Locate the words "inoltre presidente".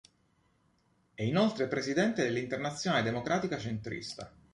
1.21-2.23